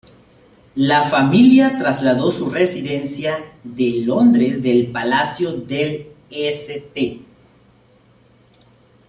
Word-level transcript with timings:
La 0.77 1.03
familia 1.03 1.77
trasladó 1.77 2.31
su 2.31 2.49
residencia 2.49 3.37
de 3.63 4.01
Londres 4.03 4.63
del 4.63 4.91
Palacio 4.91 5.53
del 5.53 6.07
St. 6.27 7.21